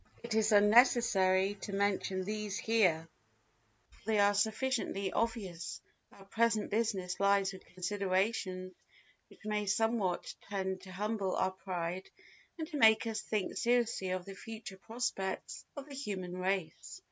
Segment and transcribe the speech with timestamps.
[0.23, 3.07] It is unnecessary to mention these here,
[3.91, 5.79] for they are sufficiently obvious;
[6.11, 8.73] our present business lies with considerations
[9.29, 12.09] which may somewhat tend to humble our pride
[12.57, 16.99] and to make us think seriously of the future prospects of the human race.